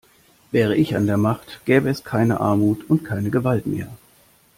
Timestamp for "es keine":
1.87-2.39